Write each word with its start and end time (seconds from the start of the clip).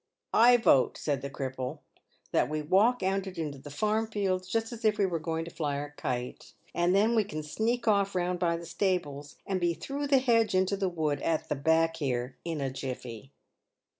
"I 0.49 0.57
vote," 0.57 0.97
said 0.97 1.21
the 1.21 1.29
cripple, 1.29 1.77
"that 2.31 2.49
we 2.49 2.63
walk 2.63 3.03
out 3.03 3.27
into 3.27 3.59
the 3.59 3.69
farm 3.69 4.07
fields, 4.07 4.47
just 4.47 4.73
as 4.73 4.83
if 4.83 4.97
we 4.97 5.05
were 5.05 5.19
going 5.19 5.45
to 5.45 5.51
fly 5.51 5.77
our 5.77 5.93
kite, 5.95 6.53
and 6.73 6.95
then 6.95 7.13
we 7.13 7.23
can 7.23 7.43
sneak 7.43 7.87
off 7.87 8.15
round 8.15 8.39
by 8.39 8.57
the 8.57 8.65
stables, 8.65 9.35
and 9.45 9.61
be 9.61 9.75
through 9.75 10.07
the 10.07 10.17
hedge 10.17 10.55
into 10.55 10.75
the 10.75 10.89
wood, 10.89 11.21
at 11.21 11.49
the 11.49 11.55
back 11.55 11.97
here, 11.97 12.35
in 12.43 12.61
a 12.61 12.71
jiffy." 12.71 13.31